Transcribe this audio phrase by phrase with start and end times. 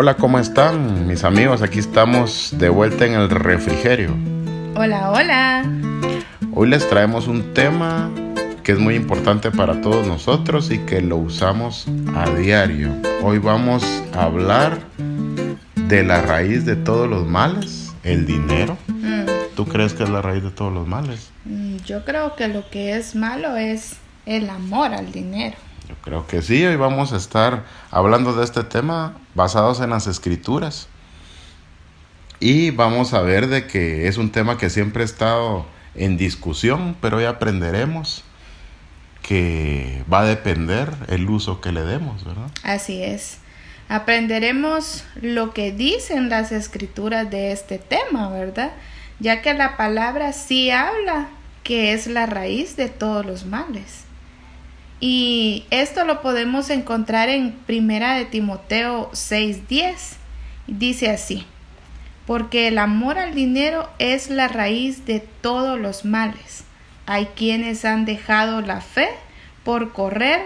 [0.00, 1.60] Hola, ¿cómo están mis amigos?
[1.60, 4.14] Aquí estamos de vuelta en el refrigerio.
[4.76, 5.64] Hola, hola.
[6.54, 8.08] Hoy les traemos un tema
[8.62, 12.94] que es muy importante para todos nosotros y que lo usamos a diario.
[13.24, 13.82] Hoy vamos
[14.14, 14.78] a hablar
[15.74, 18.78] de la raíz de todos los males, el dinero.
[18.86, 19.24] Mm,
[19.56, 21.32] ¿Tú crees que es la raíz de todos los males?
[21.44, 25.56] mm, yo creo que lo que es malo es el amor al dinero.
[25.88, 30.06] Yo creo que sí, hoy vamos a estar hablando de este tema basados en las
[30.06, 30.88] escrituras.
[32.40, 36.94] Y vamos a ver de que es un tema que siempre ha estado en discusión,
[37.00, 38.22] pero hoy aprenderemos
[39.22, 42.50] que va a depender el uso que le demos, ¿verdad?
[42.62, 43.38] Así es.
[43.88, 48.72] Aprenderemos lo que dicen las escrituras de este tema, ¿verdad?
[49.20, 51.28] Ya que la palabra sí habla
[51.64, 54.07] que es la raíz de todos los males.
[55.00, 60.16] Y esto lo podemos encontrar en Primera de Timoteo 6:10.
[60.66, 61.46] Dice así:
[62.26, 66.64] Porque el amor al dinero es la raíz de todos los males.
[67.06, 69.08] Hay quienes han dejado la fe
[69.64, 70.42] por correr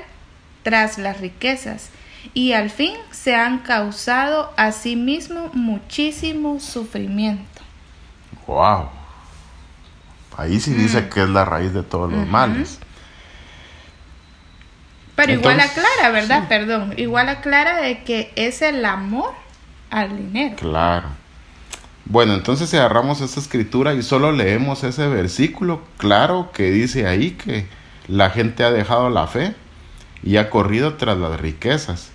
[0.62, 1.90] tras las riquezas
[2.34, 7.62] y al fin se han causado a sí mismo muchísimo sufrimiento.
[8.46, 8.88] ¡Wow!
[10.36, 12.78] Ahí sí dice que es la raíz de todos los males.
[15.24, 16.40] Pero igual Entonces, aclara, ¿verdad?
[16.40, 16.46] sí.
[16.48, 19.32] Perdón, igual aclara de que es el amor
[19.90, 20.56] al dinero.
[20.56, 21.08] Claro.
[22.04, 27.32] Bueno, entonces si agarramos esta escritura y solo leemos ese versículo, claro que dice ahí
[27.32, 27.66] que
[28.08, 29.54] la gente ha dejado la fe
[30.24, 32.10] y ha corrido tras las riquezas.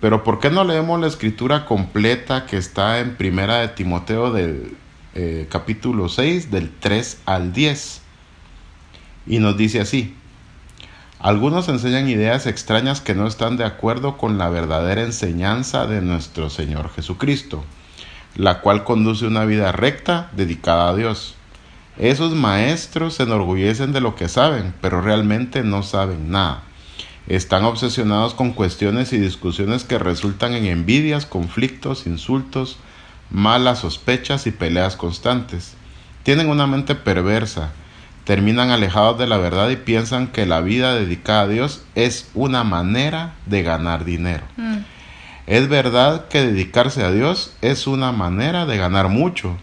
[0.00, 4.76] Pero ¿por qué no leemos la escritura completa que está en Primera de Timoteo del
[5.14, 8.02] eh, capítulo 6, del 3 al 10?
[9.26, 10.14] Y nos dice así.
[11.18, 16.50] Algunos enseñan ideas extrañas que no están de acuerdo con la verdadera enseñanza de nuestro
[16.50, 17.64] Señor Jesucristo,
[18.36, 21.34] la cual conduce una vida recta dedicada a Dios.
[21.96, 26.62] Esos maestros se enorgullecen de lo que saben, pero realmente no saben nada.
[27.26, 32.76] Están obsesionados con cuestiones y discusiones que resultan en envidias, conflictos, insultos,
[33.30, 35.74] malas sospechas y peleas constantes.
[36.22, 37.72] Tienen una mente perversa,
[38.26, 42.64] terminan alejados de la verdad y piensan que la vida dedicada a Dios es una
[42.64, 44.42] manera de ganar dinero.
[44.56, 44.78] Mm,
[45.46, 49.56] Es verdad que dedicarse a Dios es una manera de ganar mucho,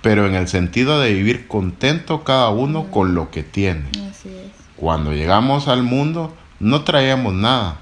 [0.00, 3.84] pero en el sentido de vivir contento cada uno con lo que tiene.
[4.10, 4.50] así es.
[4.76, 7.80] Cuando llegamos al mundo no traíamos nada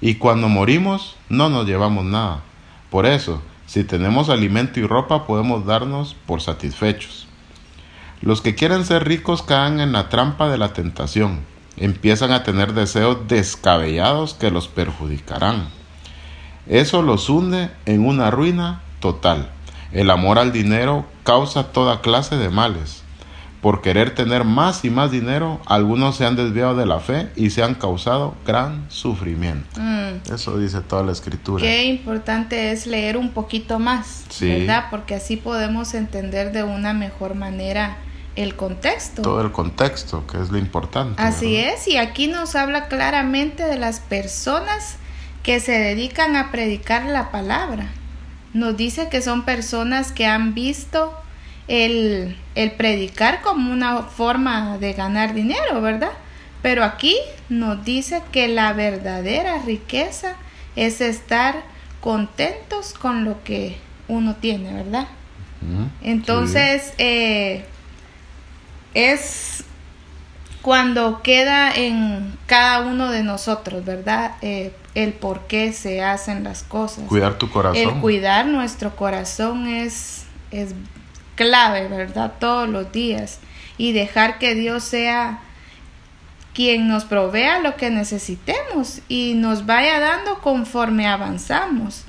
[0.00, 2.42] y cuando morimos no nos llevamos nada.
[2.88, 7.25] Por eso, si tenemos alimento y ropa podemos darnos por satisfechos.
[8.22, 11.40] Los que quieren ser ricos caen en la trampa de la tentación.
[11.76, 15.68] Empiezan a tener deseos descabellados que los perjudicarán.
[16.66, 19.50] Eso los hunde en una ruina total.
[19.92, 23.02] El amor al dinero causa toda clase de males.
[23.66, 27.50] Por querer tener más y más dinero, algunos se han desviado de la fe y
[27.50, 29.80] se han causado gran sufrimiento.
[29.80, 31.62] Mm, Eso dice toda la escritura.
[31.64, 34.48] Qué importante es leer un poquito más, Sí.
[34.48, 34.84] ¿verdad?
[34.88, 37.96] Porque así podemos entender de una mejor manera
[38.36, 39.22] el contexto.
[39.22, 41.20] Todo el contexto, que es lo importante.
[41.20, 41.74] Así ¿verdad?
[41.74, 44.94] es, y aquí nos habla claramente de las personas
[45.42, 47.88] que se dedican a predicar la palabra.
[48.54, 51.12] Nos dice que son personas que han visto
[51.68, 56.12] el, el predicar como una forma de ganar dinero, ¿verdad?
[56.62, 57.16] Pero aquí
[57.48, 60.34] nos dice que la verdadera riqueza
[60.74, 61.62] es estar
[62.00, 63.76] contentos con lo que
[64.08, 65.08] uno tiene, ¿verdad?
[66.02, 67.64] Entonces, eh,
[68.94, 69.64] es
[70.62, 74.32] cuando queda en cada uno de nosotros, ¿verdad?
[74.42, 77.04] Eh, el por qué se hacen las cosas.
[77.08, 77.76] Cuidar tu corazón.
[77.82, 80.74] El cuidar nuestro corazón es, es
[81.36, 82.32] clave, ¿verdad?
[82.40, 83.38] Todos los días.
[83.78, 85.40] Y dejar que Dios sea
[86.56, 92.04] quien nos provea lo que necesitemos y nos vaya dando conforme avanzamos.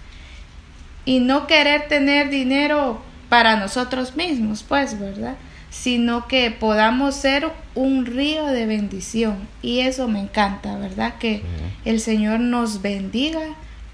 [1.05, 5.35] Y no querer tener dinero para nosotros mismos, pues, ¿verdad?
[5.69, 9.47] Sino que podamos ser un río de bendición.
[9.61, 11.15] Y eso me encanta, ¿verdad?
[11.19, 11.43] Que
[11.83, 13.41] el Señor nos bendiga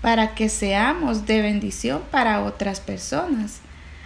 [0.01, 3.61] para que seamos de bendición para otras personas.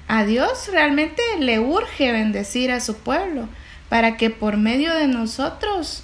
[0.08, 3.48] A Dios realmente le urge bendecir a su pueblo
[3.90, 6.04] para que por medio de nosotros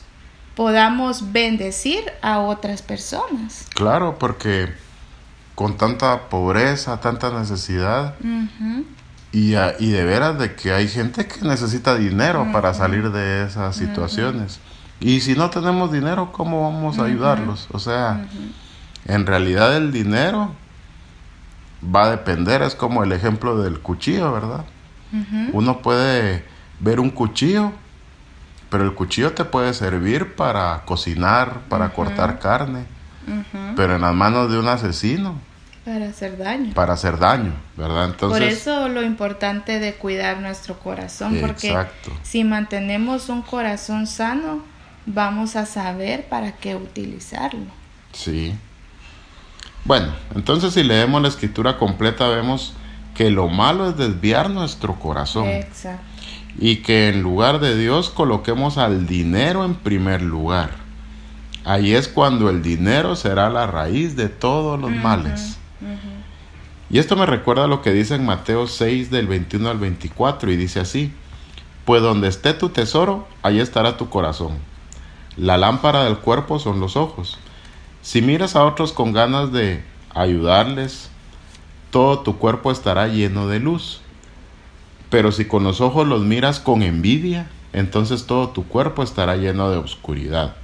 [0.56, 3.68] podamos bendecir a otras personas.
[3.74, 4.74] Claro, porque
[5.56, 8.16] con tanta pobreza, tanta necesidad,
[9.32, 13.46] y, a- y de veras de que hay gente que necesita dinero para salir de
[13.46, 14.60] esas situaciones.
[15.00, 17.68] Y si no tenemos dinero, ¿cómo vamos a ayudarlos?
[17.72, 18.26] O sea,
[19.06, 20.54] en realidad el dinero
[21.84, 24.66] va a depender, es como el ejemplo del cuchillo, ¿verdad?
[25.52, 26.44] Uno puede
[26.80, 27.72] ver un cuchillo,
[28.70, 32.86] pero el cuchillo te puede servir para cocinar, para cortar carne,
[33.76, 35.36] pero en las manos de un asesino.
[35.86, 36.74] Para hacer daño.
[36.74, 38.06] Para hacer daño, ¿verdad?
[38.06, 41.76] Entonces, Por eso lo importante de cuidar nuestro corazón, porque
[42.24, 44.64] si mantenemos un corazón sano,
[45.06, 47.68] vamos a saber para qué utilizarlo.
[48.14, 48.56] Sí.
[49.86, 52.74] Bueno, entonces si leemos la escritura completa vemos
[53.16, 55.48] que lo malo es desviar nuestro corazón.
[55.48, 56.04] Exacto.
[56.58, 60.72] Y que en lugar de Dios coloquemos al dinero en primer lugar.
[61.66, 65.58] Ahí es cuando el dinero será la raíz de todos los males.
[66.90, 70.52] Y esto me recuerda a lo que dice en Mateo 6 del 21 al 24
[70.52, 71.12] y dice así,
[71.86, 74.52] pues donde esté tu tesoro, ahí estará tu corazón.
[75.36, 77.40] La lámpara del cuerpo son los ojos.
[78.04, 79.84] Si miras a otros con ganas de
[80.14, 81.10] ayudarles,
[81.90, 84.02] todo tu cuerpo estará lleno de luz.
[85.10, 89.72] Pero si con los ojos los miras con envidia, entonces todo tu cuerpo estará lleno
[89.72, 90.56] de oscuridad.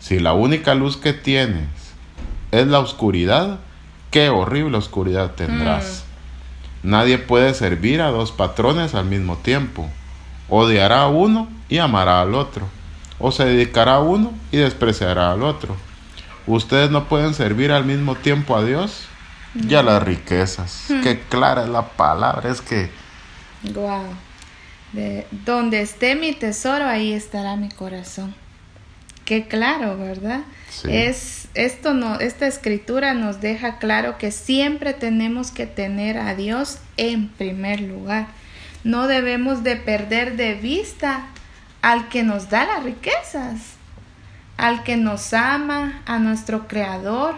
[0.00, 1.68] Si la única luz que tienes
[2.52, 3.60] es la oscuridad,
[4.10, 6.04] qué horrible oscuridad tendrás.
[6.82, 6.90] Mm.
[6.90, 9.88] Nadie puede servir a dos patrones al mismo tiempo.
[10.48, 12.66] Odiará a uno y amará al otro
[13.18, 15.76] o se dedicará a uno y despreciará al otro.
[16.46, 19.08] Ustedes no pueden servir al mismo tiempo a Dios
[19.54, 20.86] y a las riquezas.
[20.88, 21.02] Hmm.
[21.02, 22.90] Qué clara es la palabra, es que...
[23.74, 24.04] Wow.
[24.92, 28.34] De donde esté mi tesoro, ahí estará mi corazón.
[29.24, 30.42] Qué claro, ¿verdad?
[30.84, 36.78] Es esto no, esta escritura nos deja claro que siempre tenemos que tener a Dios
[36.98, 38.28] en primer lugar.
[38.84, 41.26] No debemos de perder de vista
[41.80, 43.75] al que nos da las riquezas,
[44.56, 47.34] al que nos ama, a nuestro Creador,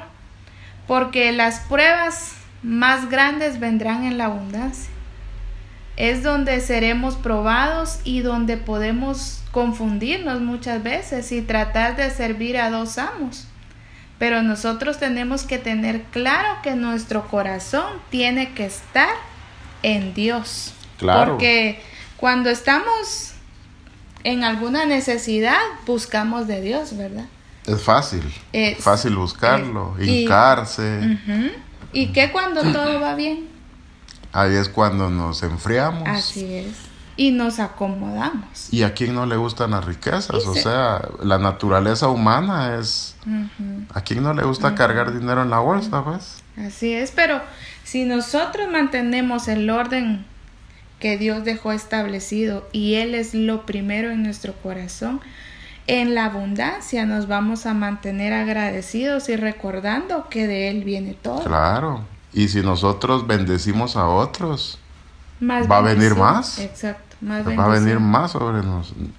[0.86, 2.32] porque las pruebas
[2.62, 4.90] más grandes vendrán en la abundancia.
[5.96, 12.70] Es donde seremos probados y donde podemos confundirnos muchas veces y tratar de servir a
[12.70, 13.48] dos amos.
[14.18, 19.10] Pero nosotros tenemos que tener claro que nuestro corazón tiene que estar
[19.82, 20.74] en Dios.
[20.98, 21.32] Claro.
[21.32, 21.80] Porque
[22.16, 23.34] cuando estamos
[24.24, 27.26] en alguna necesidad buscamos de Dios, ¿verdad?
[27.66, 28.22] Es fácil,
[28.52, 31.18] es fácil buscarlo, hincarse.
[31.92, 33.48] ¿Y qué cuando todo va bien?
[34.32, 36.08] Ahí es cuando nos enfriamos.
[36.08, 36.76] Así es.
[37.16, 38.72] Y nos acomodamos.
[38.72, 40.30] ¿Y a quién no le gustan las riquezas?
[40.30, 43.16] O sea, la naturaleza humana es...
[43.92, 46.42] ¿A quién no le gusta cargar dinero en la bolsa, pues?
[46.56, 47.40] Así es, pero
[47.84, 50.24] si nosotros mantenemos el orden
[50.98, 55.20] que Dios dejó establecido y Él es lo primero en nuestro corazón,
[55.86, 61.44] en la abundancia nos vamos a mantener agradecidos y recordando que de Él viene todo.
[61.44, 64.78] Claro, y si nosotros bendecimos a otros,
[65.42, 66.58] va a venir más.
[66.58, 68.60] Exacto, más va a venir más sobre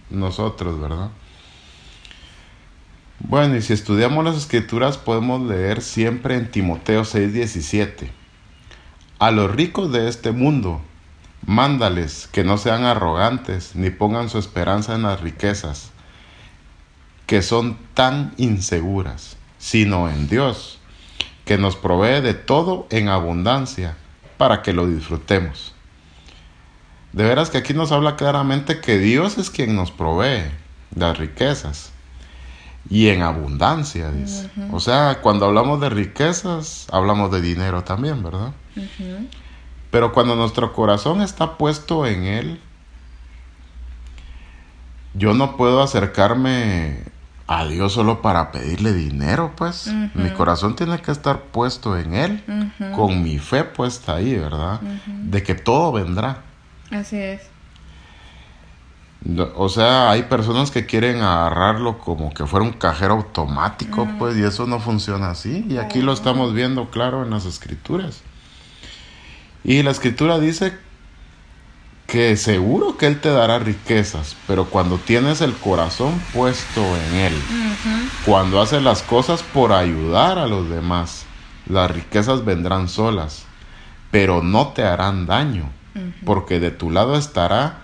[0.09, 1.09] nosotros, ¿verdad?
[3.19, 8.09] Bueno, y si estudiamos las escrituras podemos leer siempre en Timoteo 6:17.
[9.17, 10.81] A los ricos de este mundo
[11.45, 15.91] Mándales que no sean arrogantes ni pongan su esperanza en las riquezas,
[17.25, 20.79] que son tan inseguras, sino en Dios,
[21.45, 23.95] que nos provee de todo en abundancia
[24.37, 25.73] para que lo disfrutemos.
[27.13, 30.43] De veras que aquí nos habla claramente que Dios es quien nos provee
[30.95, 31.91] las riquezas
[32.89, 34.49] y en abundancia, dice.
[34.71, 38.51] O sea, cuando hablamos de riquezas, hablamos de dinero también, ¿verdad?
[39.91, 42.59] Pero cuando nuestro corazón está puesto en Él,
[45.13, 47.03] yo no puedo acercarme
[47.47, 49.87] a Dios solo para pedirle dinero, pues.
[50.13, 54.79] Mi corazón tiene que estar puesto en Él, con mi fe puesta ahí, ¿verdad?
[55.07, 56.43] De que todo vendrá.
[56.91, 57.49] Así es.
[59.55, 64.43] O sea, hay personas que quieren agarrarlo como que fuera un cajero automático, pues, y
[64.43, 65.65] eso no funciona así.
[65.67, 68.21] Y aquí lo estamos viendo claro en las escrituras.
[69.63, 70.73] Y la escritura dice
[72.09, 77.33] que seguro que Él te dará riquezas, pero cuando tienes el corazón puesto en Él,
[78.25, 81.25] cuando haces las cosas por ayudar a los demás,
[81.67, 83.45] las riquezas vendrán solas,
[84.09, 85.69] pero no te harán daño,
[86.25, 87.81] porque de tu lado estará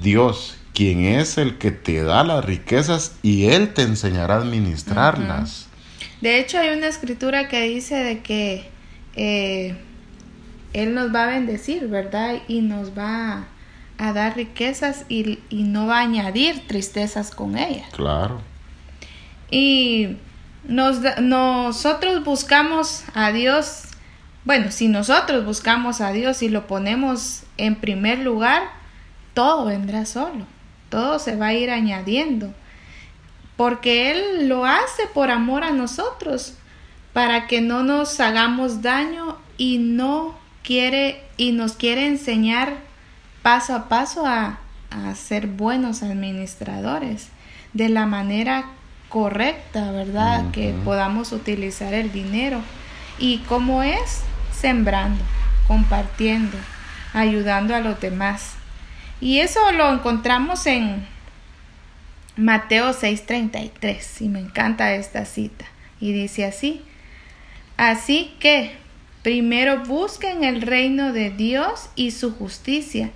[0.00, 5.66] Dios, quien es el que te da las riquezas y Él te enseñará a administrarlas.
[6.22, 8.70] De hecho, hay una escritura que dice de que...
[9.16, 9.76] Eh,
[10.72, 12.36] él nos va a bendecir, ¿verdad?
[12.48, 13.46] Y nos va
[13.98, 17.88] a dar riquezas y, no va a añadir tristezas con ellas.
[17.92, 18.40] Claro.
[19.50, 20.16] Y
[20.64, 23.90] nos, nosotros buscamos a Dios
[24.44, 28.62] bueno, si nosotros buscamos a Dios y lo ponemos en primer lugar,
[29.34, 30.46] todo vendrá solo,
[30.88, 32.52] todo se va a ir añadiendo,
[33.56, 36.54] porque Él lo hace por amor a nosotros,
[37.12, 42.76] para que no nos hagamos daño y no quiere y nos quiere enseñar
[43.42, 47.28] paso a paso a, a ser buenos administradores
[47.72, 48.66] de la manera
[49.08, 50.50] correcta, ¿verdad?
[50.52, 52.62] Que podamos utilizar el dinero.
[53.18, 54.22] ¿Y cómo es?
[54.52, 55.22] Sembrando,
[55.66, 56.56] compartiendo,
[57.12, 58.54] ayudando a los demás.
[59.20, 61.06] Y eso lo encontramos en
[62.36, 65.66] Mateo 6:33 y me encanta esta cita.
[66.00, 66.82] Y dice así,
[67.76, 68.79] así que
[69.22, 73.10] primero busquen el reino de Dios y su justicia,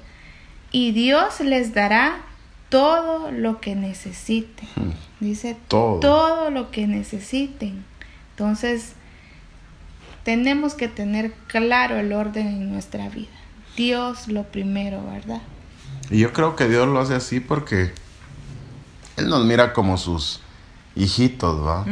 [0.70, 2.22] y Dios les dará
[2.68, 4.68] todo lo que necesiten.
[4.76, 4.90] Hmm.
[5.20, 6.00] Dice todo.
[6.00, 7.84] todo lo que necesiten.
[8.30, 8.94] Entonces,
[10.24, 13.28] tenemos que tener claro el orden en nuestra vida.
[13.76, 15.42] Dios lo primero, ¿verdad?
[16.10, 17.92] Y yo creo que Dios lo hace así porque
[19.16, 20.40] Él nos mira como sus
[20.96, 21.84] hijitos, ¿va?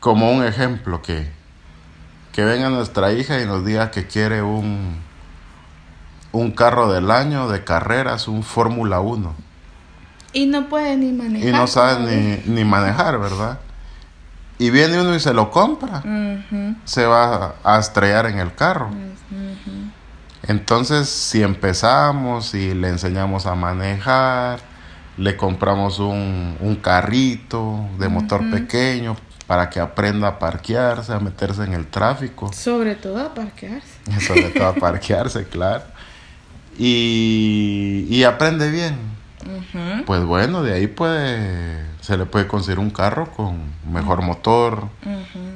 [0.00, 1.28] Como un ejemplo que,
[2.32, 4.96] que venga nuestra hija y nos diga que quiere un,
[6.32, 9.34] un carro del año de carreras, un Fórmula 1.
[10.32, 11.48] Y no puede ni manejar.
[11.48, 13.58] Y no sabe ni, ni, manejar, ¿verdad?
[14.58, 16.02] Y viene uno y se lo compra.
[16.84, 18.90] Se va a estrellar en el carro.
[20.42, 24.60] Entonces, si empezamos y le enseñamos a manejar,
[25.16, 29.16] le compramos un, un carrito de motor pequeño
[29.48, 32.52] para que aprenda a parquearse, a meterse en el tráfico.
[32.52, 33.98] Sobre todo a parquearse.
[34.20, 35.82] Sobre todo a parquearse, claro.
[36.78, 38.96] Y, y aprende bien.
[40.06, 43.58] Pues bueno, de ahí puede, se le puede conseguir un carro con
[43.90, 44.88] mejor motor,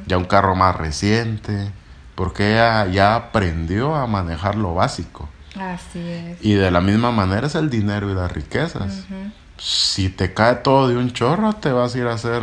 [0.06, 1.70] ya un carro más reciente
[2.14, 5.28] porque ella ya aprendió a manejar lo básico.
[5.58, 6.38] Así es.
[6.40, 9.04] Y de la misma manera es el dinero y las riquezas.
[9.58, 12.42] Si te cae todo de un chorro, te vas a ir a hacer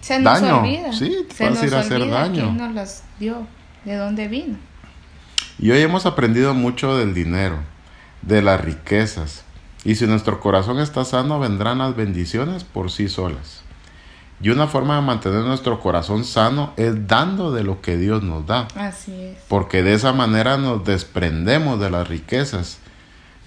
[0.00, 0.60] Se nos daño.
[0.60, 0.92] Olvida.
[0.92, 2.44] Sí, te vas a ir a hacer daño.
[2.44, 3.46] ¿Quién nos las dio?
[3.84, 4.56] ¿De dónde vino?
[5.58, 7.58] Y hoy hemos aprendido mucho del dinero,
[8.22, 9.44] de las riquezas.
[9.84, 13.62] Y si nuestro corazón está sano, vendrán las bendiciones por sí solas.
[14.40, 18.46] Y una forma de mantener nuestro corazón sano es dando de lo que Dios nos
[18.46, 18.68] da.
[18.74, 19.38] Así es.
[19.48, 22.78] Porque de esa manera nos desprendemos de las riquezas.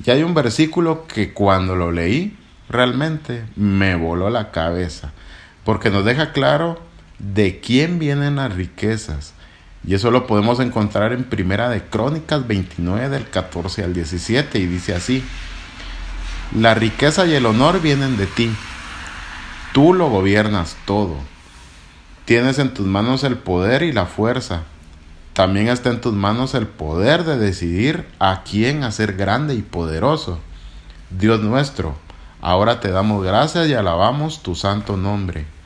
[0.03, 2.35] Y hay un versículo que cuando lo leí,
[2.69, 5.11] realmente me voló la cabeza.
[5.69, 6.79] Porque nos deja claro
[7.19, 9.35] de quién vienen las riquezas.
[9.85, 14.65] Y eso lo podemos encontrar en Primera de Crónicas 29 del 14 al 17 y
[14.65, 15.23] dice así:
[16.55, 18.51] La riqueza y el honor vienen de ti
[19.71, 21.17] Tú lo gobiernas todo.
[22.25, 24.63] Tienes en tus manos el poder y la fuerza.
[25.33, 30.39] También está en tus manos el poder de decidir a quién hacer grande y poderoso.
[31.11, 31.95] Dios nuestro,
[32.41, 35.58] ahora te damos gracias y alabamos tu santo nombre.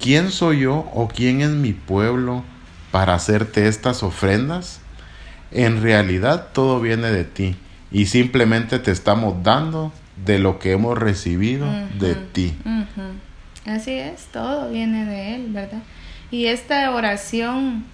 [0.00, 2.42] ¿Quién soy yo o quién es mi pueblo
[2.90, 4.80] para hacerte estas ofrendas?
[5.50, 7.54] En realidad todo viene de ti
[7.92, 9.92] y simplemente te estamos dando
[10.24, 11.66] de lo que hemos recibido
[11.98, 12.56] de ti.
[13.66, 15.82] Así es, todo viene de Él, ¿verdad?
[16.30, 17.84] Y esta oración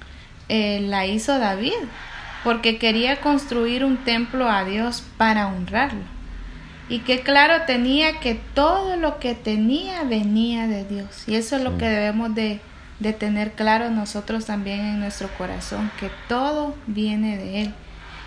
[0.48, 1.72] eh, la hizo David
[2.44, 6.15] porque quería construir un templo a Dios para honrarlo.
[6.88, 11.24] Y que claro tenía que todo lo que tenía venía de Dios.
[11.26, 12.60] Y eso es lo que debemos de,
[13.00, 17.74] de tener claro nosotros también en nuestro corazón, que todo viene de Él.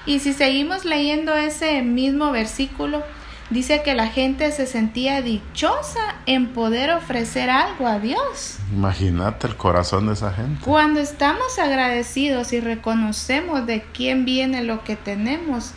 [0.05, 3.03] Y si seguimos leyendo ese mismo versículo,
[3.49, 8.59] Dice que la gente se sentía dichosa en poder ofrecer algo a Dios.
[8.71, 10.63] Imagínate el corazón de esa gente.
[10.63, 15.71] Cuando estamos agradecidos y reconocemos de quién viene lo que tenemos,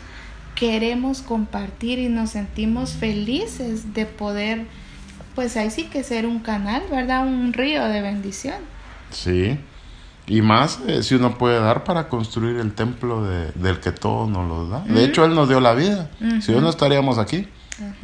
[0.63, 4.65] queremos compartir y nos sentimos felices de poder,
[5.35, 7.27] pues ahí sí que ser un canal, ¿verdad?
[7.27, 8.55] Un río de bendición.
[9.11, 9.59] Sí.
[10.25, 14.25] Y más eh, si uno puede dar para construir el templo de, del que todo
[14.25, 14.79] nos lo da.
[14.85, 16.09] De hecho, Él nos dio la vida.
[16.39, 17.45] Si no, no estaríamos aquí.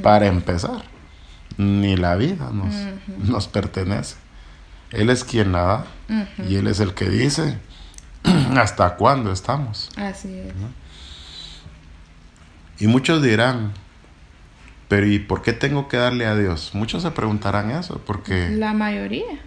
[0.04, 0.84] Para empezar,
[1.56, 2.76] ni la vida nos,
[3.20, 4.18] nos pertenece.
[4.92, 5.86] Él es quien la da
[6.46, 7.58] y Él es el que dice
[8.58, 9.90] hasta cuándo estamos.
[9.96, 10.54] Así es.
[12.80, 13.74] Y muchos dirán,
[14.88, 16.72] pero ¿y por qué tengo que darle a Dios?
[16.74, 18.50] Muchos se preguntarán eso, porque...
[18.50, 19.40] La mayoría.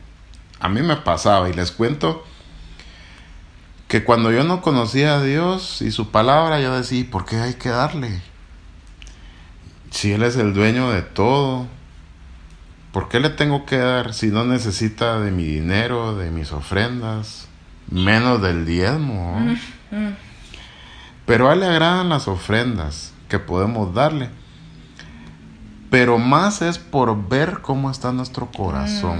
[0.60, 2.24] A mí me pasaba y les cuento
[3.88, 7.54] que cuando yo no conocía a Dios y su palabra, yo decía, ¿por qué hay
[7.54, 8.20] que darle?
[9.90, 11.66] Si Él es el dueño de todo,
[12.92, 17.48] ¿por qué le tengo que dar si no necesita de mi dinero, de mis ofrendas?
[17.92, 19.38] menos del diezmo.
[19.38, 20.16] Mm, mm.
[21.26, 24.28] Pero a él le agradan las ofrendas que podemos darle.
[25.90, 29.18] Pero más es por ver cómo está nuestro corazón.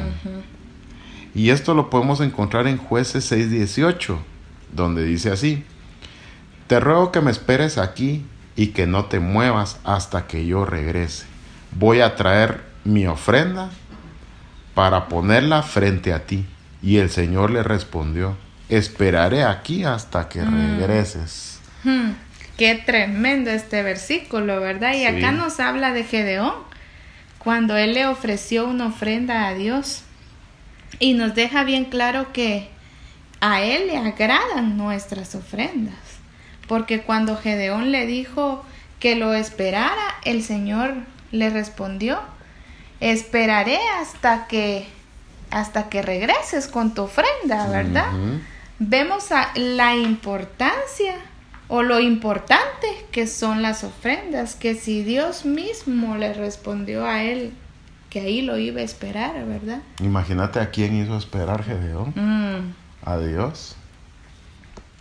[1.35, 4.19] Y esto lo podemos encontrar en jueces 6:18,
[4.71, 5.65] donde dice así,
[6.67, 11.25] Te ruego que me esperes aquí y que no te muevas hasta que yo regrese.
[11.73, 13.71] Voy a traer mi ofrenda
[14.75, 16.47] para ponerla frente a ti.
[16.83, 18.37] Y el Señor le respondió,
[18.69, 20.79] esperaré aquí hasta que Mm.
[20.81, 21.61] regreses.
[21.85, 22.11] Hmm,
[22.57, 24.93] Qué tremendo este versículo, ¿verdad?
[24.95, 25.07] Y Sí.
[25.07, 26.55] acá nos habla de Gedeón,
[27.39, 30.03] cuando él le ofreció una ofrenda a Dios.
[30.99, 32.69] Y nos deja bien claro que
[33.41, 35.95] a él le agradan nuestras ofrendas.
[36.69, 38.65] Porque cuando Gedeón le dijo
[39.01, 40.95] que lo esperara, el Señor
[41.33, 42.21] le respondió,
[43.01, 44.87] esperaré hasta que
[45.51, 48.07] hasta que regreses con tu ofrenda, ¿verdad?
[48.79, 51.15] Vemos a- la importancia
[51.75, 57.53] o lo importante que son las ofrendas, que si Dios mismo le respondió a él
[58.11, 59.81] que ahí lo iba a esperar, ¿verdad?
[60.03, 62.13] Imagínate a quién hizo esperar Gedeón.
[62.15, 62.75] Mm,
[63.09, 63.75] A Dios.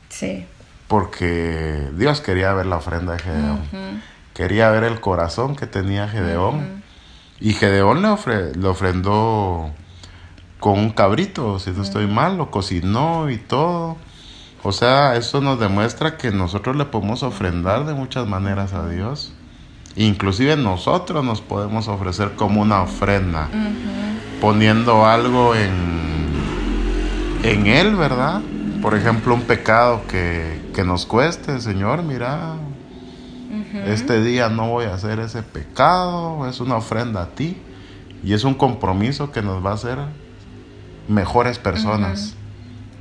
[0.09, 0.45] sí.
[0.87, 3.61] Porque Dios quería ver la ofrenda de Gedeón.
[4.33, 6.83] Quería ver el corazón que tenía Gedeón.
[7.39, 9.71] Y Gedeón le, ofre- le ofrendó
[10.59, 13.95] con un cabrito, si no estoy mal, lo cocinó y todo.
[14.63, 19.33] O sea, eso nos demuestra que nosotros le podemos ofrendar de muchas maneras a Dios.
[19.95, 23.49] Inclusive nosotros nos podemos ofrecer como una ofrenda,
[24.39, 26.29] poniendo algo en,
[27.43, 28.41] en Él, ¿verdad?
[28.81, 32.55] Por ejemplo, un pecado que, que nos cueste, Señor, mira,
[33.85, 37.57] este día no voy a hacer ese pecado, es una ofrenda a ti
[38.23, 39.97] y es un compromiso que nos va a hacer
[41.07, 42.35] mejores personas.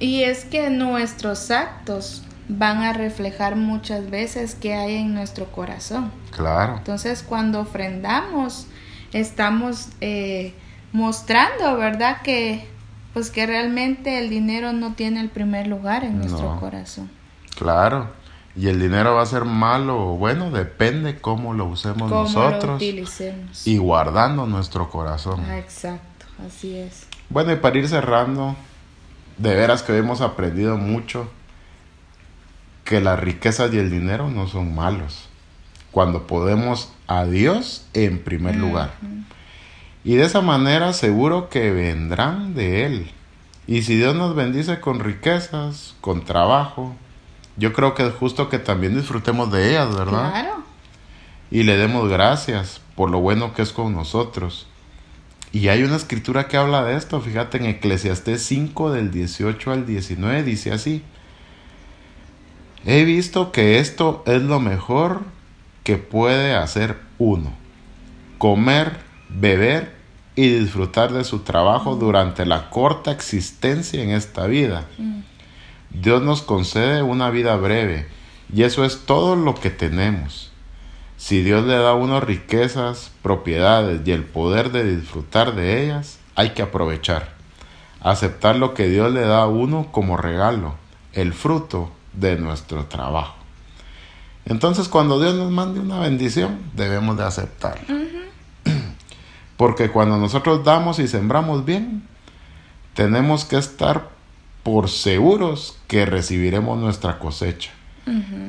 [0.00, 6.10] Y es que nuestros actos van a reflejar muchas veces qué hay en nuestro corazón.
[6.34, 8.66] Claro, Entonces, cuando ofrendamos,
[9.12, 10.54] estamos eh,
[10.92, 12.22] mostrando, ¿verdad?
[12.22, 12.66] Que
[13.12, 16.60] pues que realmente el dinero no tiene el primer lugar en nuestro No.
[16.60, 17.10] corazón.
[17.56, 18.18] claro.
[18.56, 22.22] Y el dinero va a ser malo o bueno, depende cómo lo usemos Cómo lo
[22.24, 23.64] nosotros utilicemos.
[23.64, 25.40] y guardando nuestro corazón.
[25.48, 27.06] Ah, exacto, así es.
[27.28, 28.56] Bueno, y para ir cerrando,
[29.40, 31.31] de veras que hemos aprendido mucho
[32.85, 35.29] que las riquezas y el dinero no son malos.
[35.92, 38.92] Cuando podemos a Dios en primer lugar.
[40.05, 43.11] Y de esa manera seguro que vendrán de Él.
[43.66, 46.94] Y si Dios nos bendice con riquezas, con trabajo,
[47.57, 50.31] yo creo que es justo que también disfrutemos de ellas, ¿verdad?
[50.31, 50.64] Claro.
[51.50, 54.66] y le demos gracias por lo bueno que es con nosotros.
[55.52, 59.86] Y hay una escritura que habla de esto, fíjate en Eclesiastés 5 del 18 al
[59.86, 61.02] 19 dice así:
[62.84, 65.22] He visto que esto es lo mejor
[65.82, 67.52] que puede hacer uno:
[68.38, 69.94] comer, beber
[70.36, 74.86] y disfrutar de su trabajo durante la corta existencia en esta vida.
[74.98, 75.20] Mm.
[75.90, 78.06] Dios nos concede una vida breve
[78.54, 80.49] y eso es todo lo que tenemos.
[81.20, 86.18] Si Dios le da a uno riquezas, propiedades y el poder de disfrutar de ellas,
[86.35, 87.35] hay que aprovechar.
[88.00, 90.76] Aceptar lo que Dios le da a uno como regalo,
[91.12, 93.35] el fruto de nuestro trabajo.
[94.46, 97.85] Entonces cuando Dios nos mande una bendición, debemos de aceptarla.
[99.59, 102.02] Porque cuando nosotros damos y sembramos bien,
[102.94, 104.09] tenemos que estar
[104.62, 107.72] por seguros que recibiremos nuestra cosecha.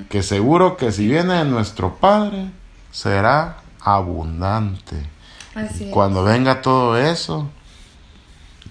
[0.10, 2.50] Que seguro que si viene de nuestro Padre,
[2.92, 5.06] será abundante.
[5.56, 5.92] Así es.
[5.92, 7.50] Cuando venga todo eso,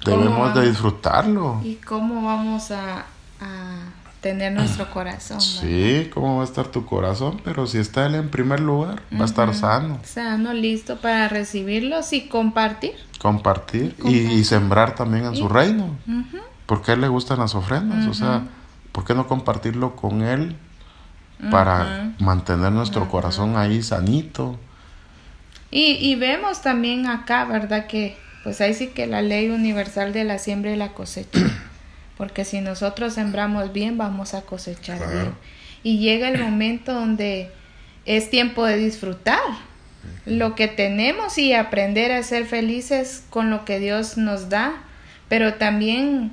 [0.04, 1.61] debemos de disfrutarlo.
[1.64, 3.06] ¿Y cómo vamos a,
[3.40, 3.76] a
[4.20, 5.40] tener nuestro corazón?
[5.40, 7.40] Sí, ¿cómo va a estar tu corazón?
[7.44, 9.98] Pero si está Él en primer lugar, va a estar sano.
[10.04, 12.94] Sano, listo para recibirlos y compartir.
[13.18, 15.96] Compartir y, sembrar también en su reino.
[16.66, 18.06] Porque a Él le gustan las ofrendas.
[18.06, 18.44] O sea,
[18.92, 20.56] ¿por qué no compartirlo con Él
[21.50, 24.59] para mantener nuestro corazón ahí sanito?
[25.70, 27.87] Y, y vemos también acá, ¿verdad?
[27.87, 31.38] Que pues ahí sí que la ley universal de la siembra y la cosecha.
[32.16, 35.12] Porque si nosotros sembramos bien, vamos a cosechar Claro.
[35.12, 35.33] bien.
[35.83, 37.50] Y llega el momento donde
[38.05, 39.38] es tiempo de disfrutar
[40.26, 44.72] lo que tenemos y aprender a ser felices con lo que Dios nos da.
[45.29, 46.33] Pero también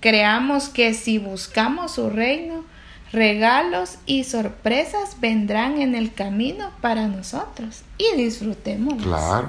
[0.00, 2.64] creamos que si buscamos su reino,
[3.12, 9.02] regalos y sorpresas vendrán en el camino para nosotros y disfrutemos.
[9.02, 9.48] Claro.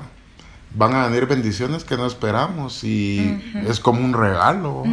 [0.75, 4.83] van a venir bendiciones que no esperamos y es como un regalo.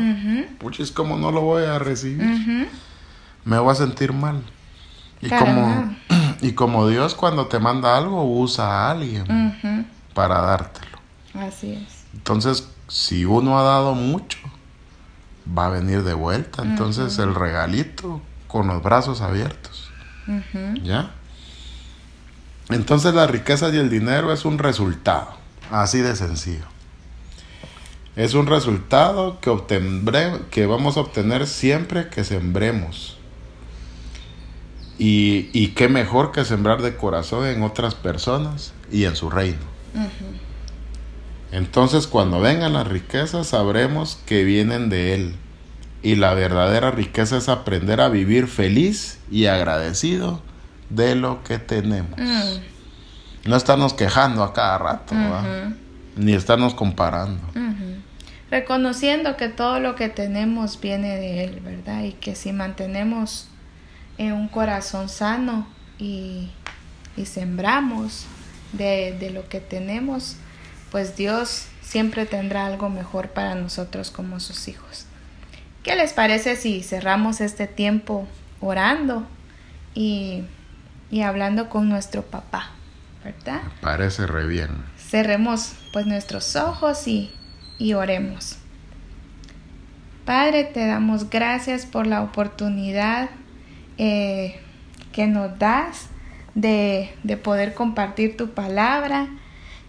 [0.58, 2.68] Puchis, como no lo voy a recibir?
[3.44, 4.42] Me voy a sentir mal.
[5.20, 5.96] Y como,
[6.40, 10.98] y como Dios cuando te manda algo usa a alguien para dártelo.
[11.34, 12.04] Así es.
[12.14, 14.38] Entonces, si uno ha dado mucho,
[15.46, 16.62] va a venir de vuelta.
[16.62, 18.20] Entonces, el regalito
[18.54, 19.90] con los brazos abiertos.
[20.84, 21.10] ¿Ya?
[22.70, 25.26] Entonces, la riqueza y el dinero es un resultado.
[25.72, 26.64] Así de sencillo.
[28.14, 33.18] Es un resultado que, obtendré, que vamos a obtener siempre que sembremos.
[35.00, 39.66] Y, y, qué mejor que sembrar de corazón en otras personas y en su reino.
[41.50, 45.34] Entonces cuando vengan las riquezas sabremos que vienen de Él.
[46.04, 50.42] Y la verdadera riqueza es aprender a vivir feliz y agradecido
[50.90, 52.20] de lo que tenemos.
[52.20, 53.48] Mm.
[53.48, 55.14] No estarnos quejando a cada rato,
[56.16, 57.40] ni estarnos comparando.
[58.50, 62.02] Reconociendo que todo lo que tenemos viene de Él, ¿verdad?
[62.02, 63.48] Y que si mantenemos
[64.18, 65.66] en un corazón sano
[65.98, 66.50] y,
[67.24, 68.26] sembramos
[68.74, 70.36] de, de lo que tenemos,
[70.90, 75.03] pues Dios siempre tendrá algo mejor para nosotros como sus hijos.
[75.84, 78.26] ¿Qué les parece si cerramos este tiempo
[78.60, 79.26] orando
[79.94, 80.42] y,
[81.10, 82.70] y hablando con nuestro papá?
[83.22, 83.60] ¿Verdad?
[83.82, 84.70] parece re bien.
[84.96, 87.30] Cerremos pues nuestros ojos y,
[87.78, 88.56] y oremos.
[90.24, 93.28] Padre, te damos gracias por la oportunidad
[93.98, 94.58] eh,
[95.12, 96.08] que nos das
[96.54, 99.28] de, de poder compartir tu palabra.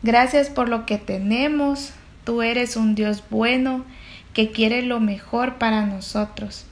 [0.03, 1.93] Gracias por lo que tenemos.
[2.25, 3.85] Tú eres un Dios bueno
[4.35, 6.65] que quiere lo mejor para nosotros.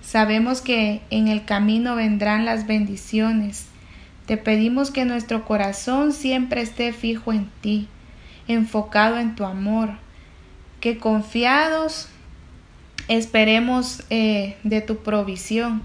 [0.00, 3.66] Sabemos que en el camino vendrán las bendiciones.
[4.24, 7.88] Te pedimos que nuestro corazón siempre esté fijo en ti,
[8.48, 9.90] enfocado en tu amor,
[10.80, 12.08] que confiados
[13.08, 15.82] esperemos eh, de tu provisión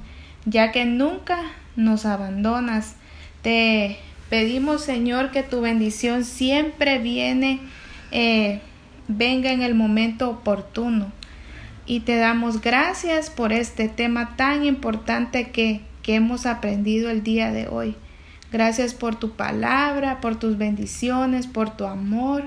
[0.48, 1.40] ya que nunca
[1.76, 2.96] nos abandonas.
[3.42, 3.98] Te
[4.30, 7.60] pedimos, Señor, que tu bendición siempre viene,
[8.12, 8.62] eh,
[9.08, 11.12] venga en el momento oportuno.
[11.86, 17.52] Y te damos gracias por este tema tan importante que, que hemos aprendido el día
[17.52, 17.96] de hoy.
[18.52, 22.44] Gracias por tu palabra, por tus bendiciones, por tu amor.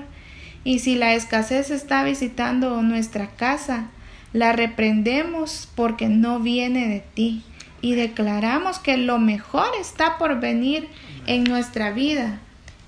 [0.63, 3.89] Y si la escasez está visitando nuestra casa,
[4.33, 7.43] la reprendemos porque no viene de ti
[7.81, 10.87] y declaramos que lo mejor está por venir
[11.25, 12.39] en nuestra vida.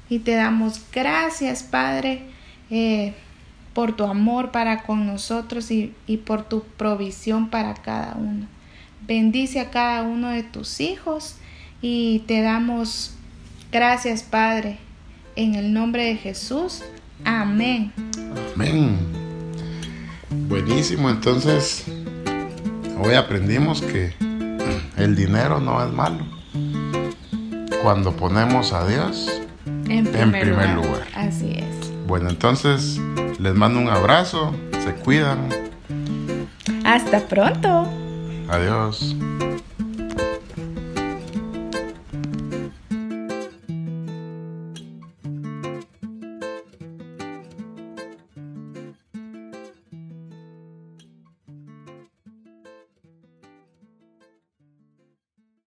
[0.09, 2.21] Y te damos gracias, Padre,
[2.69, 3.13] eh,
[3.73, 8.47] por tu amor para con nosotros y, y por tu provisión para cada uno.
[9.05, 11.35] Bendice a cada uno de tus hijos
[11.81, 13.15] y te damos
[13.71, 14.77] gracias, Padre,
[15.35, 16.83] en el nombre de Jesús.
[17.25, 17.91] Amén.
[18.55, 18.97] Amén.
[20.47, 21.85] Buenísimo, entonces
[22.99, 24.13] hoy aprendimos que
[24.97, 26.25] el dinero no es malo.
[27.81, 31.07] Cuando ponemos a Dios en primer, lugar.
[31.15, 31.91] Así es.
[32.07, 32.99] Bueno, entonces
[33.39, 35.49] les mando un abrazo, se cuidan.
[36.85, 37.87] Hasta pronto.
[38.49, 39.15] Adiós.